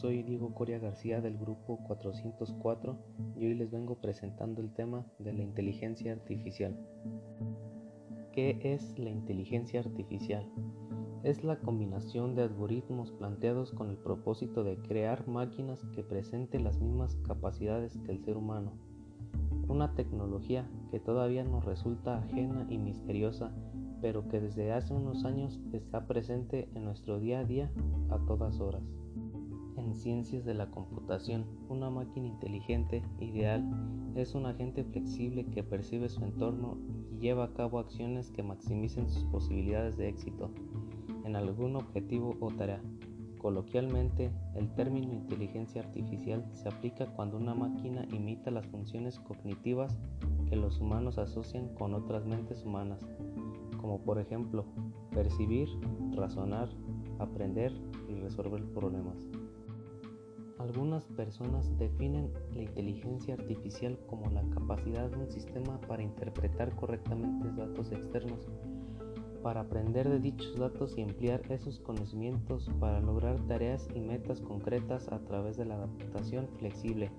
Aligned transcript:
soy 0.00 0.22
Diego 0.22 0.54
Coria 0.54 0.78
García 0.78 1.20
del 1.20 1.36
grupo 1.36 1.78
404 1.88 2.96
y 3.36 3.46
hoy 3.46 3.54
les 3.54 3.68
vengo 3.68 3.96
presentando 3.96 4.62
el 4.62 4.72
tema 4.72 5.04
de 5.18 5.32
la 5.32 5.42
inteligencia 5.42 6.12
artificial. 6.12 6.78
¿Qué 8.32 8.60
es 8.62 8.96
la 8.96 9.10
inteligencia 9.10 9.80
artificial? 9.80 10.48
Es 11.24 11.42
la 11.42 11.58
combinación 11.58 12.36
de 12.36 12.42
algoritmos 12.42 13.10
planteados 13.10 13.72
con 13.72 13.90
el 13.90 13.96
propósito 13.96 14.62
de 14.62 14.76
crear 14.78 15.26
máquinas 15.26 15.84
que 15.96 16.04
presenten 16.04 16.62
las 16.62 16.80
mismas 16.80 17.16
capacidades 17.26 17.98
que 17.98 18.12
el 18.12 18.20
ser 18.20 18.36
humano. 18.36 18.74
Una 19.66 19.96
tecnología 19.96 20.70
que 20.92 21.00
todavía 21.00 21.42
nos 21.42 21.64
resulta 21.64 22.18
ajena 22.18 22.68
y 22.70 22.78
misteriosa, 22.78 23.52
pero 24.00 24.28
que 24.28 24.40
desde 24.40 24.70
hace 24.70 24.94
unos 24.94 25.24
años 25.24 25.58
está 25.72 26.06
presente 26.06 26.68
en 26.76 26.84
nuestro 26.84 27.18
día 27.18 27.40
a 27.40 27.44
día 27.44 27.72
a 28.10 28.18
todas 28.26 28.60
horas. 28.60 28.84
En 29.88 29.96
ciencias 29.96 30.44
de 30.44 30.52
la 30.52 30.70
computación, 30.70 31.46
una 31.70 31.88
máquina 31.88 32.26
inteligente 32.26 33.02
ideal 33.20 33.64
es 34.16 34.34
un 34.34 34.44
agente 34.44 34.84
flexible 34.84 35.46
que 35.46 35.62
percibe 35.62 36.10
su 36.10 36.22
entorno 36.22 36.76
y 37.10 37.20
lleva 37.20 37.44
a 37.44 37.54
cabo 37.54 37.78
acciones 37.78 38.30
que 38.30 38.42
maximicen 38.42 39.08
sus 39.08 39.24
posibilidades 39.24 39.96
de 39.96 40.10
éxito 40.10 40.50
en 41.24 41.36
algún 41.36 41.74
objetivo 41.74 42.36
o 42.38 42.50
tarea. 42.50 42.82
Coloquialmente, 43.38 44.30
el 44.54 44.70
término 44.74 45.14
inteligencia 45.14 45.80
artificial 45.80 46.44
se 46.52 46.68
aplica 46.68 47.06
cuando 47.06 47.38
una 47.38 47.54
máquina 47.54 48.04
imita 48.12 48.50
las 48.50 48.66
funciones 48.66 49.18
cognitivas 49.18 49.96
que 50.50 50.56
los 50.56 50.82
humanos 50.82 51.16
asocian 51.16 51.74
con 51.76 51.94
otras 51.94 52.26
mentes 52.26 52.62
humanas, 52.62 53.00
como 53.80 54.02
por 54.02 54.18
ejemplo 54.18 54.66
percibir, 55.12 55.66
razonar, 56.14 56.68
aprender 57.18 57.72
y 58.06 58.16
resolver 58.16 58.62
problemas. 58.74 59.16
Algunas 60.58 61.04
personas 61.04 61.76
definen 61.78 62.32
la 62.52 62.62
inteligencia 62.62 63.34
artificial 63.34 63.96
como 64.08 64.28
la 64.30 64.42
capacidad 64.50 65.08
de 65.08 65.16
un 65.16 65.30
sistema 65.30 65.80
para 65.82 66.02
interpretar 66.02 66.74
correctamente 66.74 67.48
datos 67.52 67.92
externos, 67.92 68.48
para 69.42 69.60
aprender 69.60 70.08
de 70.08 70.18
dichos 70.18 70.56
datos 70.56 70.98
y 70.98 71.02
emplear 71.02 71.42
esos 71.48 71.78
conocimientos 71.78 72.68
para 72.80 73.00
lograr 73.00 73.38
tareas 73.46 73.88
y 73.94 74.00
metas 74.00 74.40
concretas 74.40 75.06
a 75.12 75.20
través 75.20 75.56
de 75.56 75.64
la 75.64 75.76
adaptación 75.76 76.48
flexible. 76.58 77.10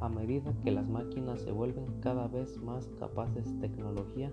A 0.00 0.10
medida 0.10 0.52
que 0.62 0.70
las 0.70 0.88
máquinas 0.90 1.40
se 1.40 1.52
vuelven 1.52 1.86
cada 2.00 2.28
vez 2.28 2.58
más 2.62 2.88
capaces 2.98 3.58
tecnología 3.60 4.30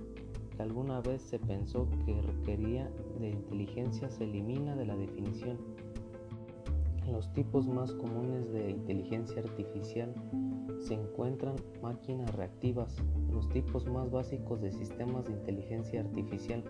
que 0.55 0.61
alguna 0.61 0.99
vez 0.99 1.21
se 1.21 1.39
pensó 1.39 1.87
que 2.05 2.21
requería 2.21 2.91
de 3.19 3.29
inteligencia 3.29 4.09
se 4.09 4.25
elimina 4.25 4.75
de 4.75 4.85
la 4.85 4.97
definición 4.97 5.57
los 7.11 7.31
tipos 7.33 7.67
más 7.67 7.91
comunes 7.93 8.51
de 8.51 8.71
inteligencia 8.71 9.41
artificial 9.41 10.13
se 10.79 10.93
encuentran 10.93 11.55
máquinas 11.81 12.33
reactivas. 12.35 12.95
Los 13.31 13.49
tipos 13.49 13.87
más 13.87 14.11
básicos 14.11 14.61
de 14.61 14.71
sistemas 14.71 15.25
de 15.25 15.33
inteligencia 15.33 16.01
artificial 16.01 16.63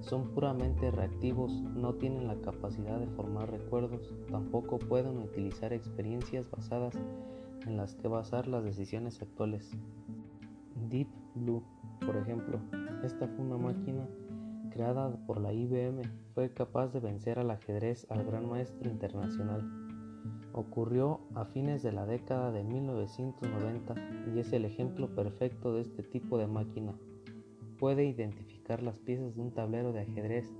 son 0.00 0.28
puramente 0.30 0.90
reactivos, 0.90 1.52
no 1.52 1.94
tienen 1.94 2.26
la 2.26 2.36
capacidad 2.36 2.98
de 2.98 3.06
formar 3.08 3.50
recuerdos, 3.50 4.14
tampoco 4.30 4.78
pueden 4.78 5.18
utilizar 5.18 5.72
experiencias 5.72 6.50
basadas 6.50 6.94
en 7.66 7.76
las 7.76 7.94
que 7.94 8.08
basar 8.08 8.46
las 8.48 8.64
decisiones 8.64 9.22
actuales. 9.22 9.70
Deep 10.90 11.08
Blue, 11.34 11.62
por 12.04 12.16
ejemplo, 12.16 12.60
esta 13.02 13.26
fue 13.28 13.44
una 13.44 13.56
máquina 13.56 14.06
creada 14.74 15.16
por 15.24 15.40
la 15.40 15.52
IBM, 15.52 16.02
fue 16.34 16.52
capaz 16.52 16.88
de 16.88 16.98
vencer 16.98 17.38
al 17.38 17.52
ajedrez 17.52 18.10
al 18.10 18.24
gran 18.24 18.48
maestro 18.48 18.90
internacional. 18.90 19.62
Ocurrió 20.52 21.20
a 21.36 21.44
fines 21.44 21.84
de 21.84 21.92
la 21.92 22.06
década 22.06 22.50
de 22.50 22.64
1990 22.64 23.94
y 24.34 24.40
es 24.40 24.52
el 24.52 24.64
ejemplo 24.64 25.14
perfecto 25.14 25.74
de 25.74 25.82
este 25.82 26.02
tipo 26.02 26.38
de 26.38 26.48
máquina. 26.48 26.92
Puede 27.78 28.04
identificar 28.04 28.82
las 28.82 28.98
piezas 28.98 29.36
de 29.36 29.42
un 29.42 29.52
tablero 29.52 29.92
de 29.92 30.00
ajedrez 30.00 30.52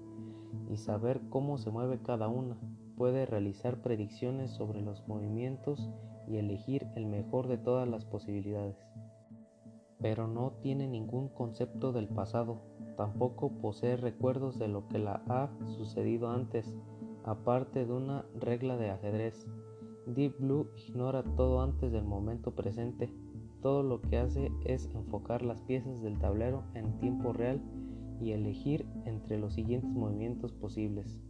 y 0.71 0.77
saber 0.77 1.21
cómo 1.29 1.59
se 1.59 1.73
mueve 1.73 1.99
cada 2.01 2.29
una. 2.29 2.57
Puede 2.97 3.27
realizar 3.27 3.83
predicciones 3.83 4.53
sobre 4.53 4.81
los 4.81 5.09
movimientos 5.09 5.91
y 6.29 6.37
elegir 6.37 6.87
el 6.95 7.07
mejor 7.07 7.49
de 7.49 7.59
todas 7.59 7.89
las 7.89 8.05
posibilidades. 8.05 8.77
Pero 9.99 10.29
no 10.29 10.53
tiene 10.63 10.87
ningún 10.87 11.29
concepto 11.31 11.93
del 11.93 12.07
pasado, 12.07 12.63
Tampoco 12.97 13.51
posee 13.61 13.97
recuerdos 13.97 14.59
de 14.59 14.69
lo 14.69 14.87
que 14.89 14.99
la 14.99 15.23
ha 15.29 15.51
sucedido 15.67 16.31
antes, 16.31 16.77
aparte 17.25 17.85
de 17.87 17.93
una 17.93 18.25
regla 18.39 18.77
de 18.77 18.91
ajedrez. 18.91 19.47
Deep 20.07 20.39
Blue 20.39 20.69
ignora 20.77 21.23
todo 21.23 21.63
antes 21.63 21.91
del 21.91 22.05
momento 22.05 22.55
presente. 22.55 23.11
Todo 23.63 23.83
lo 23.83 24.03
que 24.03 24.19
hace 24.19 24.53
es 24.65 24.91
enfocar 24.95 25.43
las 25.43 25.63
piezas 25.63 26.03
del 26.03 26.19
tablero 26.19 26.65
en 26.75 26.99
tiempo 26.99 27.33
real 27.33 27.63
y 28.21 28.33
elegir 28.33 28.87
entre 29.07 29.39
los 29.39 29.55
siguientes 29.55 29.91
movimientos 29.91 30.53
posibles. 30.53 31.21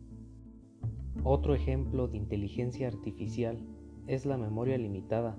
Otro 1.23 1.55
ejemplo 1.55 2.09
de 2.09 2.19
inteligencia 2.19 2.89
artificial 2.89 3.59
es 4.07 4.27
la 4.27 4.37
memoria 4.37 4.77
limitada. 4.77 5.37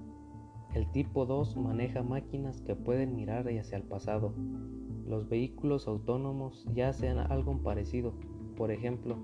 El 0.74 0.90
tipo 0.92 1.26
2 1.26 1.58
maneja 1.58 2.02
máquinas 2.02 2.62
que 2.62 2.76
pueden 2.76 3.16
mirar 3.16 3.48
hacia 3.48 3.78
el 3.78 3.84
pasado, 3.84 4.34
los 5.08 5.30
vehículos 5.30 5.88
autónomos 5.88 6.66
ya 6.74 6.90
hacen 6.90 7.20
algo 7.20 7.58
parecido. 7.62 8.14
Por 8.58 8.72
ejemplo, 8.72 9.18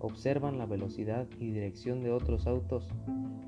observan 0.00 0.58
la 0.58 0.66
velocidad 0.66 1.26
y 1.38 1.50
dirección 1.50 2.02
de 2.02 2.12
otros 2.12 2.46
autos. 2.46 2.88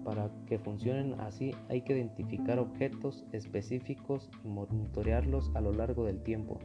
Para 0.05 0.31
que 0.47 0.59
funcionen 0.59 1.21
así 1.21 1.53
hay 1.69 1.83
que 1.83 1.95
identificar 1.95 2.59
objetos 2.59 3.25
específicos 3.33 4.31
y 4.45 4.49
monitorearlos 4.49 5.51
a 5.55 5.61
lo 5.61 5.73
largo 5.73 6.05
del 6.05 6.23
tiempo. 6.23 6.59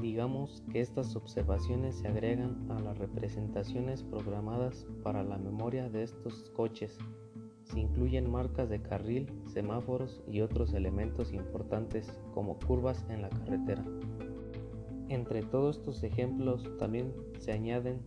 Digamos 0.00 0.62
que 0.72 0.80
estas 0.80 1.16
observaciones 1.16 1.96
se 1.96 2.08
agregan 2.08 2.70
a 2.70 2.78
las 2.78 2.98
representaciones 2.98 4.02
programadas 4.04 4.86
para 5.02 5.22
la 5.22 5.36
memoria 5.36 5.88
de 5.88 6.04
estos 6.04 6.50
coches 6.50 6.96
se 7.70 7.80
incluyen 7.80 8.30
marcas 8.30 8.68
de 8.68 8.82
carril, 8.82 9.26
semáforos 9.46 10.20
y 10.26 10.40
otros 10.40 10.74
elementos 10.74 11.32
importantes 11.32 12.12
como 12.34 12.58
curvas 12.58 13.04
en 13.08 13.22
la 13.22 13.30
carretera. 13.30 13.84
Entre 15.08 15.42
todos 15.42 15.78
estos 15.78 16.02
ejemplos 16.02 16.64
también 16.78 17.12
se 17.38 17.52
añaden 17.52 18.00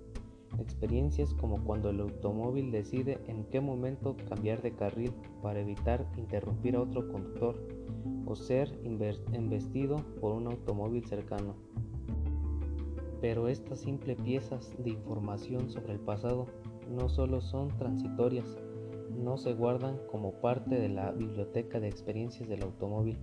experiencias 0.60 1.34
como 1.34 1.64
cuando 1.64 1.90
el 1.90 2.00
automóvil 2.00 2.72
decide 2.72 3.20
en 3.28 3.44
qué 3.46 3.60
momento 3.60 4.16
cambiar 4.30 4.62
de 4.62 4.74
carril 4.74 5.12
para 5.42 5.60
evitar 5.60 6.06
interrumpir 6.18 6.76
a 6.76 6.82
otro 6.82 7.08
conductor 7.10 7.56
o 8.26 8.36
ser 8.36 8.72
embestido 9.34 9.98
por 10.22 10.34
un 10.34 10.48
automóvil 10.48 11.06
cercano. 11.06 11.56
Pero 13.22 13.48
estas 13.48 13.80
simples 13.80 14.18
piezas 14.22 14.72
de 14.78 14.92
información 14.92 15.70
sobre 15.70 15.94
el 15.94 16.00
pasado 16.00 16.48
no 16.90 17.10
solo 17.10 17.42
son 17.42 17.70
transitorias, 17.78 18.58
no 19.24 19.38
se 19.38 19.54
guardan 19.54 19.98
como 20.12 20.34
parte 20.34 20.76
de 20.76 20.90
la 20.90 21.12
biblioteca 21.12 21.80
de 21.80 21.88
experiencias 21.88 22.50
del 22.50 22.64
automóvil. 22.64 23.18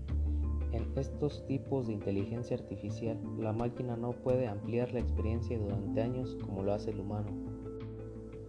En 0.73 0.87
estos 0.97 1.45
tipos 1.47 1.89
de 1.89 1.95
inteligencia 1.95 2.57
artificial, 2.57 3.19
la 3.39 3.53
máquina 3.53 3.97
no 3.97 4.13
puede 4.13 4.47
ampliar 4.47 4.93
la 4.93 5.01
experiencia 5.01 5.59
durante 5.59 6.01
años 6.01 6.37
como 6.45 6.63
lo 6.63 6.73
hace 6.73 6.91
el 6.91 7.01
humano. 7.01 7.29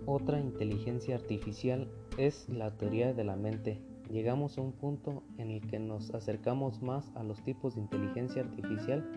Otra 0.05 0.39
inteligencia 0.39 1.15
artificial 1.15 1.87
es 2.17 2.47
la 2.49 2.77
teoría 2.77 3.13
de 3.13 3.23
la 3.23 3.35
mente. 3.35 3.81
Llegamos 4.09 4.57
a 4.57 4.61
un 4.61 4.73
punto 4.73 5.23
en 5.37 5.51
el 5.51 5.61
que 5.67 5.79
nos 5.79 6.13
acercamos 6.13 6.81
más 6.81 7.11
a 7.15 7.23
los 7.23 7.41
tipos 7.43 7.75
de 7.75 7.81
inteligencia 7.81 8.41
artificial 8.41 9.09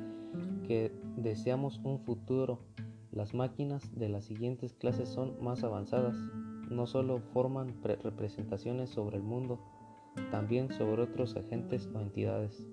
que 0.67 0.93
deseamos 1.17 1.81
un 1.85 1.99
futuro. 2.01 2.61
Las 3.13 3.35
máquinas 3.35 3.95
de 3.95 4.09
las 4.09 4.25
siguientes 4.25 4.73
clases 4.75 5.09
son 5.09 5.37
más 5.43 5.63
avanzadas, 5.63 6.17
no 6.71 6.87
solo 6.87 7.21
forman 7.33 7.75
representaciones 7.83 8.91
sobre 8.91 9.17
el 9.17 9.23
mundo, 9.23 9.61
también 10.31 10.73
sobre 10.73 11.03
otros 11.03 11.37
agentes 11.37 11.89
o 11.95 12.01
entidades. 12.01 12.67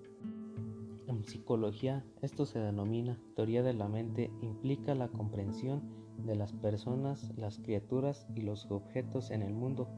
En 1.07 1.25
psicología, 1.25 2.05
esto 2.21 2.45
se 2.45 2.59
denomina 2.59 3.19
teoría 3.35 3.63
de 3.63 3.73
la 3.73 3.87
mente, 3.87 4.31
implica 4.41 4.95
la 4.95 5.09
comprensión 5.09 5.81
de 6.25 6.35
las 6.35 6.53
personas, 6.53 7.33
las 7.37 7.59
criaturas 7.59 8.27
y 8.35 8.41
los 8.41 8.69
objetos 8.71 9.31
en 9.31 9.41
el 9.41 9.53
mundo. 9.53 9.89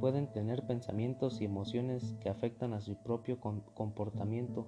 Pueden 0.00 0.32
tener 0.32 0.66
pensamientos 0.66 1.40
y 1.40 1.44
emociones 1.44 2.16
que 2.20 2.28
afectan 2.28 2.72
a 2.72 2.80
su 2.80 2.96
propio 2.96 3.38
comportamiento. 3.40 4.66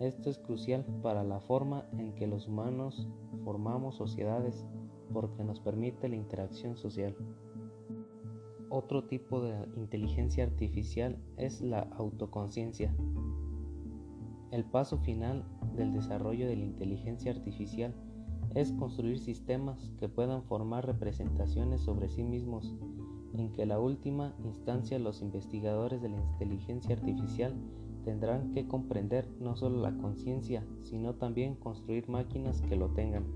Esto 0.00 0.30
es 0.30 0.38
crucial 0.38 0.84
para 1.02 1.24
la 1.24 1.40
forma 1.40 1.84
en 1.98 2.14
que 2.14 2.26
los 2.26 2.48
humanos 2.48 3.08
formamos 3.44 3.96
sociedades 3.96 4.66
porque 5.12 5.44
nos 5.44 5.60
permite 5.60 6.08
la 6.08 6.16
interacción 6.16 6.76
social. 6.76 7.14
Otro 8.70 9.04
tipo 9.04 9.40
de 9.40 9.66
inteligencia 9.76 10.44
artificial 10.44 11.16
es 11.38 11.62
la 11.62 11.80
autoconciencia. 11.96 12.94
El 14.50 14.64
paso 14.64 14.98
final 14.98 15.44
del 15.74 15.92
desarrollo 15.92 16.46
de 16.46 16.56
la 16.56 16.64
inteligencia 16.64 17.32
artificial 17.32 17.94
es 18.54 18.72
construir 18.72 19.18
sistemas 19.18 19.90
que 19.98 20.08
puedan 20.08 20.42
formar 20.42 20.86
representaciones 20.86 21.80
sobre 21.82 22.08
sí 22.08 22.22
mismos. 22.22 22.74
en 23.34 23.52
que 23.52 23.66
la 23.66 23.78
última 23.78 24.34
instancia 24.42 24.98
los 24.98 25.20
investigadores 25.20 26.00
de 26.00 26.08
la 26.08 26.16
inteligencia 26.16 26.96
artificial 26.96 27.54
tendrán 28.02 28.52
que 28.52 28.66
comprender 28.66 29.28
no 29.38 29.54
solo 29.54 29.82
la 29.82 29.96
conciencia, 29.98 30.64
sino 30.80 31.14
también 31.14 31.54
construir 31.54 32.08
máquinas 32.08 32.62
que 32.62 32.74
lo 32.74 32.88
tengan. 32.88 33.26